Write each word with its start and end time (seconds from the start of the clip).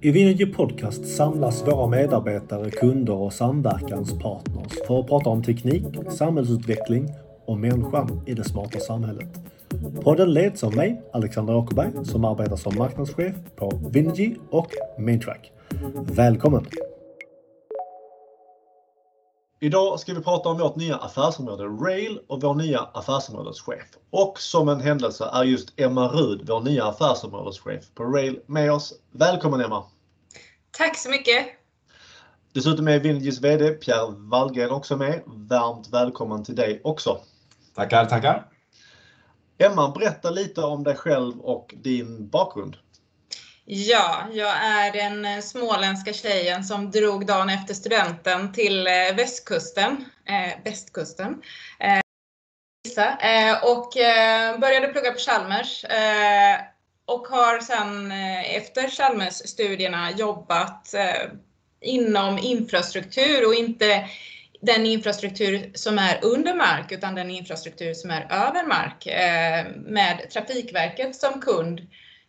I 0.00 0.10
Vinergy 0.10 0.46
Podcast 0.46 1.16
samlas 1.16 1.66
våra 1.66 1.86
medarbetare, 1.86 2.70
kunder 2.70 3.12
och 3.14 3.32
samverkanspartners 3.32 4.72
för 4.86 5.00
att 5.00 5.06
prata 5.06 5.30
om 5.30 5.42
teknik, 5.42 5.84
samhällsutveckling 6.10 7.08
och 7.46 7.58
människan 7.58 8.20
i 8.26 8.34
det 8.34 8.44
smarta 8.44 8.80
samhället. 8.80 9.28
Podden 10.02 10.32
leds 10.32 10.64
av 10.64 10.76
mig, 10.76 11.02
Alexander 11.12 11.56
Åkerberg, 11.56 12.04
som 12.04 12.24
arbetar 12.24 12.56
som 12.56 12.78
marknadschef 12.78 13.34
på 13.56 13.80
Vinergy 13.92 14.34
och 14.50 14.68
Maintrack. 14.98 15.52
Välkommen! 16.12 16.64
Idag 19.60 20.00
ska 20.00 20.14
vi 20.14 20.20
prata 20.20 20.48
om 20.48 20.58
vårt 20.58 20.76
nya 20.76 20.96
affärsområde 20.96 21.64
Rail 21.64 22.20
och 22.28 22.42
vår 22.42 22.54
nya 22.54 22.80
affärsområdeschef. 22.80 23.86
Och 24.10 24.40
som 24.40 24.68
en 24.68 24.80
händelse 24.80 25.30
är 25.32 25.44
just 25.44 25.80
Emma 25.80 26.08
Rud, 26.08 26.48
vår 26.48 26.60
nya 26.60 26.84
affärsområdeschef 26.84 27.84
på 27.94 28.04
Rail 28.04 28.40
med 28.46 28.72
oss. 28.72 28.92
Välkommen 29.10 29.60
Emma! 29.60 29.84
Tack 30.70 30.96
så 30.96 31.10
mycket! 31.10 31.46
Dessutom 32.52 32.88
är 32.88 32.98
Vinegys 33.00 33.40
VD 33.40 33.70
Pierre 33.70 34.14
Wallgren 34.16 34.70
också 34.70 34.96
med. 34.96 35.22
Varmt 35.26 35.88
välkommen 35.88 36.44
till 36.44 36.56
dig 36.56 36.80
också! 36.84 37.18
Tackar, 37.74 38.04
tackar! 38.04 38.48
Emma, 39.58 39.90
berätta 39.90 40.30
lite 40.30 40.62
om 40.62 40.84
dig 40.84 40.96
själv 40.96 41.40
och 41.40 41.74
din 41.76 42.28
bakgrund. 42.28 42.76
Ja, 43.70 44.26
jag 44.32 44.56
är 44.56 44.92
den 44.92 45.24
eh, 45.24 45.40
småländska 45.40 46.12
tjejen 46.12 46.64
som 46.64 46.90
drog 46.90 47.26
dagen 47.26 47.50
efter 47.50 47.74
studenten 47.74 48.52
till 48.52 48.86
eh, 48.86 49.16
västkusten, 49.16 50.04
eh, 50.28 50.64
västkusten, 50.64 51.42
eh, 51.80 51.98
eh 52.98 53.64
och 53.64 53.92
började 54.60 54.88
plugga 54.88 55.12
på 55.12 55.18
Chalmers 55.18 55.84
och 57.06 57.26
har 57.26 57.60
sen 57.60 58.12
efter 58.42 58.88
Chalmers-studierna 58.88 60.10
jobbat 60.10 60.94
inom 61.80 62.38
infrastruktur 62.38 63.46
och 63.46 63.54
inte 63.54 64.08
den 64.60 64.86
infrastruktur 64.86 65.70
som 65.74 65.98
är 65.98 66.24
under 66.24 66.54
mark 66.54 66.92
utan 66.92 67.14
den 67.14 67.30
infrastruktur 67.30 67.94
som 67.94 68.10
är 68.10 68.22
över 68.30 68.66
mark 68.66 69.06
med 69.76 70.30
Trafikverket 70.30 71.16
som 71.16 71.40
kund 71.40 71.80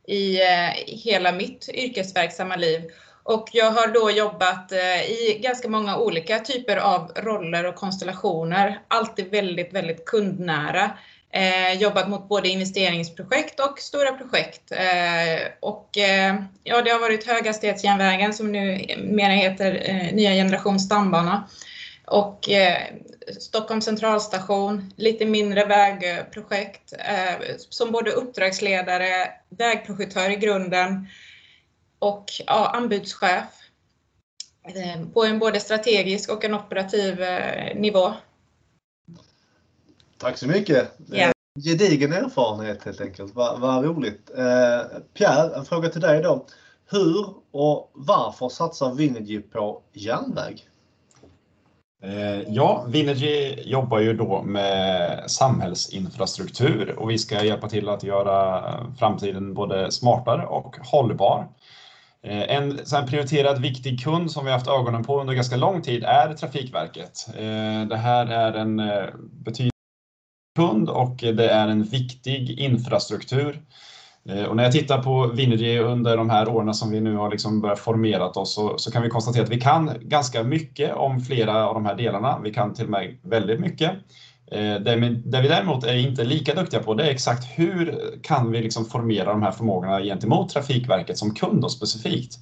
i 0.10 0.42
eh, 0.42 0.96
hela 1.04 1.32
mitt 1.32 1.70
yrkesverksamma 1.74 2.56
liv. 2.56 2.82
Och 3.24 3.50
jag 3.54 3.72
har 3.72 3.88
då 3.88 4.12
jobbat 4.12 4.72
eh, 4.72 5.12
i 5.12 5.40
ganska 5.44 5.70
många 5.70 5.98
olika 5.98 6.40
typer 6.40 6.78
av 6.78 7.12
roller 7.16 7.66
och 7.66 7.76
konstellationer. 7.76 8.80
Alltid 8.88 9.32
väldigt, 9.32 9.74
väldigt 9.74 10.06
kundnära. 10.06 10.92
Eh, 11.32 11.82
jobbat 11.82 12.10
mot 12.10 12.30
både 12.30 12.50
investeringsprojekt 12.50 13.60
och 13.60 13.80
stora 13.80 14.12
projekt. 14.12 14.72
Eh, 14.72 15.48
och 15.60 15.98
eh, 15.98 16.36
ja, 16.64 16.82
det 16.82 16.92
har 16.92 17.00
varit 17.00 17.28
höghastighetsjärnvägen 17.28 18.34
som 18.34 18.52
nu 18.52 18.86
mera 18.98 19.34
heter 19.34 19.82
eh, 19.86 20.16
nya 20.16 20.32
generation 20.32 20.80
stambana 20.80 21.48
och 22.06 22.50
eh, 22.50 22.78
Stockholms 23.40 23.86
centralstation, 23.86 24.94
lite 24.96 25.26
mindre 25.26 25.66
vägprojekt 25.66 26.94
eh, 26.94 27.56
som 27.70 27.92
både 27.92 28.12
uppdragsledare, 28.12 29.32
vägprojektör 29.50 30.30
i 30.30 30.36
grunden 30.36 31.08
och 32.00 32.26
ja, 32.48 32.70
anbudschef 32.76 33.46
eh, 34.64 35.06
på 35.14 35.24
en 35.24 35.40
både 35.40 35.60
strategisk 35.60 36.30
och 36.30 36.46
en 36.46 36.54
operativ 36.54 37.22
eh, 37.22 37.76
nivå. 37.76 38.14
Tack 40.18 40.38
så 40.38 40.48
mycket! 40.48 40.92
Yeah. 41.14 41.32
Gedigen 41.64 42.14
erfarenhet 42.14 42.84
helt 42.84 43.02
enkelt, 43.02 43.36
vad, 43.36 43.60
vad 43.60 43.86
roligt. 43.86 44.32
Pierre, 45.14 45.56
en 45.56 45.66
fråga 45.66 45.90
till 45.90 46.02
dig 46.02 46.22
då. 46.22 46.46
Hur 46.92 47.34
och 47.52 47.92
varför 47.94 48.50
satsar 48.50 48.94
Vinergy 48.94 49.42
på 49.42 49.82
järnväg? 49.94 50.70
Eh, 52.04 52.42
ja, 52.48 52.86
Vinergy 52.88 53.56
jobbar 53.66 54.00
ju 54.00 54.14
då 54.14 54.42
med 54.44 55.24
samhällsinfrastruktur 55.32 56.96
och 57.00 57.10
vi 57.10 57.18
ska 57.18 57.44
hjälpa 57.44 57.70
till 57.70 57.90
att 57.90 58.04
göra 58.04 58.64
framtiden 59.00 59.54
både 59.54 59.92
smartare 59.92 60.46
och 60.46 60.76
hållbar. 60.78 61.48
Eh, 62.24 62.56
en 62.56 62.80
en 62.96 63.08
prioriterad 63.08 63.62
viktig 63.62 64.04
kund 64.04 64.32
som 64.32 64.46
vi 64.46 64.52
haft 64.52 64.68
ögonen 64.68 65.04
på 65.04 65.22
under 65.22 65.34
ganska 65.34 65.58
lång 65.58 65.82
tid 65.82 66.04
är 66.04 66.34
Trafikverket. 66.34 67.28
Eh, 67.38 67.88
det 67.90 67.98
här 67.98 68.26
är 68.26 68.54
en 68.54 68.78
betydande 69.32 69.70
kund 70.56 70.90
och 70.90 71.16
det 71.18 71.50
är 71.50 71.68
en 71.68 71.84
viktig 71.84 72.60
infrastruktur 72.60 73.62
Eh, 74.30 74.44
och 74.44 74.56
när 74.56 74.64
jag 74.64 74.72
tittar 74.72 75.04
på 75.04 75.28
Vinergy 75.28 75.80
under 75.80 76.18
de 76.18 76.30
här 76.30 76.50
åren 76.50 76.74
som 76.74 76.92
vi 76.92 77.02
nu 77.02 77.16
har 77.16 77.32
liksom 77.32 77.62
börjat 77.62 77.80
formerat 77.80 78.38
oss 78.38 78.54
så, 78.54 78.78
så, 78.78 78.92
kan 78.92 79.04
vi 79.04 79.10
konstatera 79.10 79.44
att 79.44 79.50
vi 79.50 79.62
kan 79.62 79.92
ganska 80.02 80.44
mycket 80.44 80.96
om 80.96 81.22
flera 81.22 81.68
av 81.68 81.74
de 81.74 81.86
här 81.86 81.96
delarna. 81.96 82.40
Vi 82.44 82.54
kan 82.54 82.74
till 82.74 82.86
och 82.86 82.92
med 82.92 83.18
väldigt 83.24 83.60
mycket. 83.60 83.92
Eh, 84.52 84.76
det, 84.76 84.96
vi 85.42 85.48
däremot 85.48 85.84
är 85.84 85.96
inte 85.96 86.24
lika 86.24 86.56
duktiga 86.56 86.84
på 86.84 86.94
det 86.94 87.04
är 87.04 87.12
exakt 87.12 87.44
hur 87.56 88.00
kan 88.24 88.52
vi 88.52 88.62
liksom 88.62 88.86
formera 88.86 89.32
de 89.32 89.44
här 89.44 89.52
förmågorna 89.52 90.02
gentemot 90.02 90.50
Trafikverket 90.50 91.18
som 91.18 91.36
kund 91.36 91.64
och 91.64 91.72
specifikt. 91.72 92.36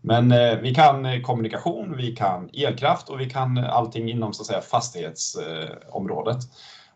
Men 0.00 0.32
eh, 0.32 0.54
vi 0.62 0.74
kan 0.74 1.22
kommunikation, 1.22 1.96
vi 1.96 2.16
kan 2.16 2.50
elkraft 2.52 3.08
och 3.08 3.20
vi 3.20 3.30
kan 3.30 3.58
allting 3.58 4.10
inom 4.10 4.32
så 4.32 4.42
att 4.42 4.46
säga, 4.46 4.60
fastighetsområdet. 4.60 6.38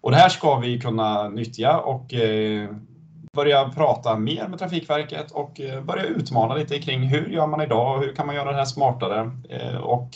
Och 0.00 0.10
det 0.10 0.16
här 0.16 0.28
ska 0.28 0.58
vi 0.58 0.80
kunna 0.80 1.28
nyttja 1.28 1.78
och 1.78 2.14
börja 3.34 3.68
prata 3.68 4.16
mer 4.16 4.48
med 4.48 4.58
Trafikverket 4.58 5.30
och 5.30 5.60
eh, 5.60 5.82
börja 5.82 6.04
utmana 6.04 6.54
lite 6.54 6.78
kring 6.78 7.02
hur 7.02 7.28
gör 7.28 7.46
man 7.46 7.60
idag 7.60 7.96
och 7.96 8.02
hur 8.02 8.14
kan 8.14 8.26
man 8.26 8.34
göra 8.34 8.50
det 8.50 8.56
här 8.56 8.64
smartare? 8.64 9.30
Eh, 9.48 9.76
och 9.76 10.10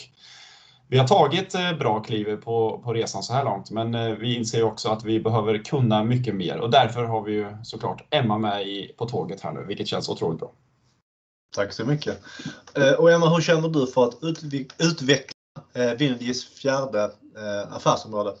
vi 0.87 0.97
har 0.97 1.07
tagit 1.07 1.55
eh, 1.55 1.73
bra 1.73 1.99
kliv 1.99 2.35
på, 2.35 2.81
på 2.83 2.93
resan 2.93 3.23
så 3.23 3.33
här 3.33 3.43
långt, 3.43 3.71
men 3.71 4.19
vi 4.19 4.35
inser 4.35 4.63
också 4.63 4.89
att 4.89 5.03
vi 5.03 5.19
behöver 5.19 5.57
kunna 5.57 6.03
mycket 6.03 6.35
mer 6.35 6.57
och 6.57 6.71
därför 6.71 7.03
har 7.03 7.21
vi 7.21 7.31
ju 7.31 7.57
såklart 7.63 8.07
Emma 8.09 8.37
med 8.37 8.67
i, 8.67 8.93
på 8.97 9.05
tåget 9.05 9.41
här 9.41 9.51
nu, 9.51 9.65
vilket 9.67 9.87
känns 9.87 10.09
otroligt 10.09 10.39
bra. 10.39 10.51
Tack 11.55 11.73
så 11.73 11.85
mycket. 11.85 12.19
Och 12.97 13.11
Emma, 13.11 13.29
hur 13.29 13.41
känner 13.41 13.69
du 13.69 13.87
för 13.87 14.03
att 14.03 14.17
utveckla 14.79 15.33
Vindis 15.97 16.45
fjärde 16.45 17.09
affärsområde? 17.71 18.33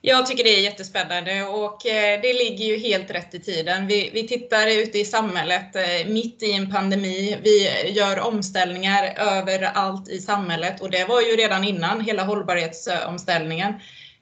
Jag 0.00 0.26
tycker 0.26 0.44
det 0.44 0.58
är 0.58 0.60
jättespännande 0.60 1.44
och 1.44 1.86
eh, 1.86 2.20
det 2.22 2.32
ligger 2.32 2.64
ju 2.64 2.78
helt 2.78 3.10
rätt 3.10 3.34
i 3.34 3.40
tiden. 3.40 3.86
Vi, 3.86 4.10
vi 4.12 4.28
tittar 4.28 4.66
ute 4.66 4.98
i 4.98 5.04
samhället 5.04 5.76
eh, 5.76 6.06
mitt 6.06 6.42
i 6.42 6.52
en 6.52 6.70
pandemi. 6.70 7.36
Vi 7.42 7.90
gör 7.90 8.20
omställningar 8.20 9.14
överallt 9.18 10.08
i 10.08 10.20
samhället 10.20 10.80
och 10.80 10.90
det 10.90 11.04
var 11.04 11.20
ju 11.20 11.36
redan 11.36 11.64
innan 11.64 12.00
hela 12.00 12.24
hållbarhetsomställningen. 12.24 13.74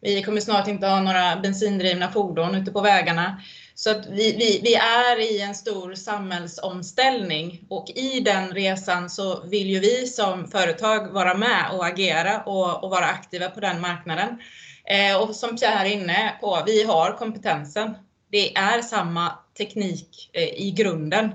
Vi 0.02 0.22
kommer 0.22 0.40
snart 0.40 0.68
inte 0.68 0.86
ha 0.86 1.00
några 1.00 1.36
bensindrivna 1.36 2.12
fordon 2.12 2.54
ute 2.54 2.72
på 2.72 2.80
vägarna. 2.80 3.42
Så 3.74 3.90
att 3.90 4.06
vi, 4.06 4.36
vi, 4.36 4.60
vi 4.62 4.74
är 4.74 5.20
i 5.20 5.40
en 5.40 5.54
stor 5.54 5.94
samhällsomställning 5.94 7.66
och 7.70 7.90
i 7.90 8.20
den 8.20 8.54
resan 8.54 9.10
så 9.10 9.46
vill 9.46 9.70
ju 9.70 9.80
vi 9.80 10.06
som 10.06 10.48
företag 10.48 11.12
vara 11.12 11.34
med 11.34 11.64
och 11.72 11.86
agera 11.86 12.42
och, 12.42 12.84
och 12.84 12.90
vara 12.90 13.04
aktiva 13.04 13.48
på 13.48 13.60
den 13.60 13.80
marknaden. 13.80 14.38
Eh, 14.84 15.22
och 15.22 15.34
som 15.34 15.56
Pierre 15.56 15.88
är 15.88 15.92
inne 15.92 16.34
på, 16.40 16.62
vi 16.66 16.82
har 16.82 17.12
kompetensen. 17.12 17.94
Det 18.30 18.56
är 18.56 18.82
samma 18.82 19.32
teknik 19.58 20.30
eh, 20.32 20.62
i 20.62 20.70
grunden 20.76 21.30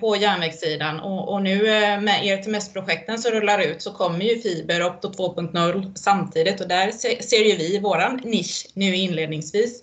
på 0.00 0.16
järnvägssidan 0.16 1.00
och, 1.00 1.32
och 1.32 1.42
nu 1.42 1.62
med 2.00 2.20
ERTMS-projekten 2.26 3.18
som 3.18 3.32
rullar 3.32 3.58
ut 3.58 3.82
så 3.82 3.92
kommer 3.92 4.24
ju 4.24 4.40
fiber 4.40 4.86
Opto 4.86 5.08
2.0 5.08 5.94
samtidigt 5.94 6.60
och 6.60 6.68
där 6.68 6.92
ser 7.22 7.44
ju 7.44 7.56
vi 7.56 7.78
våran 7.78 8.20
nisch 8.24 8.66
nu 8.74 8.96
inledningsvis. 8.96 9.82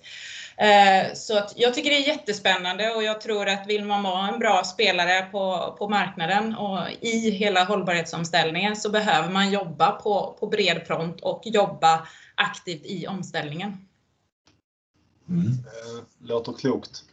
Så 1.13 1.37
att 1.37 1.53
jag 1.55 1.73
tycker 1.73 1.89
det 1.89 1.95
är 1.95 2.07
jättespännande 2.07 2.91
och 2.91 3.03
jag 3.03 3.21
tror 3.21 3.47
att 3.49 3.67
vill 3.67 3.85
man 3.85 4.03
vara 4.03 4.27
en 4.27 4.39
bra 4.39 4.63
spelare 4.63 5.21
på, 5.31 5.75
på 5.79 5.89
marknaden 5.89 6.55
och 6.55 6.79
i 7.01 7.29
hela 7.29 7.63
hållbarhetsomställningen 7.63 8.75
så 8.75 8.89
behöver 8.89 9.29
man 9.29 9.51
jobba 9.51 9.91
på, 9.91 10.37
på 10.39 10.47
bred 10.47 10.81
front 10.87 11.21
och 11.21 11.41
jobba 11.45 12.07
aktivt 12.35 12.85
i 12.85 13.07
omställningen. 13.07 13.87
Mm. 15.29 15.47
Eh, 15.47 16.27
låter 16.27 16.53
klokt. 16.53 17.03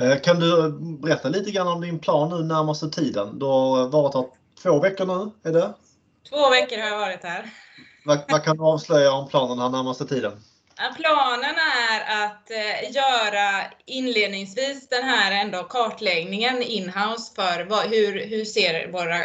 Eh, 0.00 0.20
kan 0.20 0.40
du 0.40 0.72
berätta 0.78 1.28
lite 1.28 1.50
grann 1.50 1.68
om 1.68 1.80
din 1.80 1.98
plan 1.98 2.28
nu 2.28 2.44
närmaste 2.44 2.88
tiden? 2.88 3.38
Du 3.38 3.46
har 3.46 3.88
varit 3.88 4.14
här 4.14 4.24
två 4.62 4.80
veckor 4.80 5.06
nu, 5.06 5.50
är 5.50 5.52
det? 5.52 5.74
Två 6.28 6.50
veckor 6.50 6.78
har 6.78 6.88
jag 6.88 6.98
varit 6.98 7.24
här. 7.24 7.50
Vad, 8.04 8.18
vad 8.28 8.44
kan 8.44 8.56
du 8.56 8.64
avslöja 8.64 9.12
om 9.12 9.28
planen 9.28 9.58
här 9.58 9.68
närmaste 9.68 10.04
tiden? 10.06 10.32
Planen 10.96 11.54
är 11.90 12.24
att 12.24 12.50
eh, 12.50 12.92
göra 12.92 13.64
inledningsvis 13.86 14.88
den 14.88 15.02
här 15.02 15.44
ändå 15.44 15.62
kartläggningen 15.62 16.62
inhouse 16.62 17.34
för 17.34 17.64
vad, 17.64 17.86
hur, 17.86 18.26
hur 18.26 18.44
ser 18.44 18.92
våra 18.92 19.18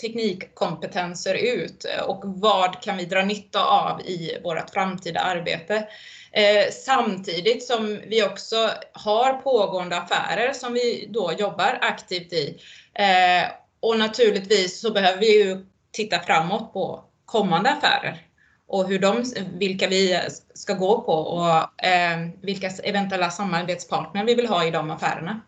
teknikkompetenser 0.00 1.34
ut 1.34 1.84
eh, 1.84 2.04
och 2.04 2.22
vad 2.24 2.82
kan 2.82 2.96
vi 2.96 3.04
dra 3.04 3.24
nytta 3.24 3.64
av 3.64 4.00
i 4.00 4.38
vårt 4.44 4.70
framtida 4.70 5.20
arbete. 5.20 5.88
Eh, 6.32 6.72
samtidigt 6.72 7.64
som 7.64 8.00
vi 8.06 8.22
också 8.22 8.70
har 8.92 9.32
pågående 9.32 9.96
affärer 9.96 10.52
som 10.52 10.72
vi 10.72 11.08
då 11.10 11.32
jobbar 11.38 11.78
aktivt 11.80 12.32
i. 12.32 12.60
Eh, 12.94 13.48
och 13.80 13.98
naturligtvis 13.98 14.80
så 14.80 14.90
behöver 14.90 15.20
vi 15.20 15.44
ju 15.44 15.66
titta 15.92 16.20
framåt 16.20 16.72
på 16.72 17.04
kommande 17.24 17.70
affärer 17.70 18.26
och 18.68 18.88
hur 18.88 18.98
de, 18.98 19.24
vilka 19.58 19.88
vi 19.88 20.20
ska 20.54 20.74
gå 20.74 21.00
på 21.00 21.12
och 21.12 21.84
eh, 21.84 22.28
vilka 22.42 22.70
eventuella 22.84 23.30
samarbetspartner 23.30 24.24
vi 24.24 24.34
vill 24.34 24.48
ha 24.48 24.64
i 24.64 24.70
de 24.70 24.90
affärerna. 24.90 25.40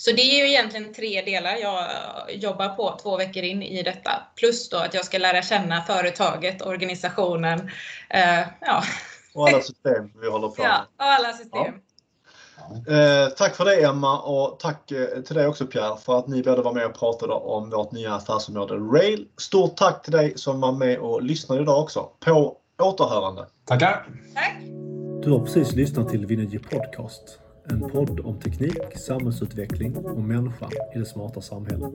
Så 0.00 0.10
det 0.10 0.22
är 0.22 0.44
ju 0.44 0.48
egentligen 0.50 0.92
tre 0.94 1.22
delar 1.22 1.56
jag 1.56 1.86
jobbar 2.28 2.68
på 2.68 2.98
två 3.02 3.16
veckor 3.16 3.42
in 3.42 3.62
i 3.62 3.82
detta. 3.82 4.10
Plus 4.36 4.68
då 4.68 4.76
att 4.76 4.94
jag 4.94 5.04
ska 5.04 5.18
lära 5.18 5.42
känna 5.42 5.82
företaget, 5.82 6.62
organisationen. 6.62 7.70
Eh, 8.10 8.40
ja. 8.60 8.82
Och 9.34 9.48
alla 9.48 9.60
system 9.60 10.10
vi 10.22 10.28
håller 10.28 10.48
på 10.48 10.62
med. 10.62 10.70
Ja, 10.70 10.86
och 10.96 11.10
alla 11.12 11.32
system. 11.32 11.74
Ja. 12.86 12.94
Eh, 12.94 13.28
tack 13.28 13.56
för 13.56 13.64
det 13.64 13.84
Emma 13.84 14.20
och 14.20 14.60
tack 14.60 14.90
eh, 14.90 15.22
till 15.22 15.36
dig 15.36 15.46
också 15.46 15.66
Pierre 15.66 15.96
för 15.96 16.18
att 16.18 16.28
ni 16.28 16.42
båda 16.42 16.62
var 16.62 16.72
med 16.72 16.86
och 16.86 16.98
pratade 16.98 17.32
om 17.32 17.70
vårt 17.70 17.92
nya 17.92 18.14
affärsområde 18.14 18.74
Rail. 18.74 19.26
Stort 19.36 19.76
tack 19.76 20.02
till 20.02 20.12
dig 20.12 20.32
som 20.36 20.60
var 20.60 20.72
med 20.72 20.98
och 20.98 21.22
lyssnade 21.22 21.62
idag 21.62 21.82
också. 21.82 22.08
På 22.20 22.56
återhörande. 22.82 23.46
Tackar! 23.64 24.06
Tack! 24.34 24.56
Du 25.22 25.30
har 25.30 25.44
precis 25.44 25.72
lyssnat 25.72 26.08
till 26.08 26.26
Vinergy 26.26 26.58
Podcast. 26.58 27.39
En 27.68 27.80
podd 27.80 28.20
om 28.20 28.38
teknik, 28.38 28.96
samhällsutveckling 28.96 29.96
och 29.96 30.22
människan 30.22 30.70
i 30.94 30.98
det 30.98 31.04
smarta 31.04 31.40
samhället. 31.40 31.92